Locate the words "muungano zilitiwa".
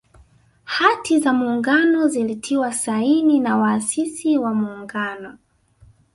1.33-2.73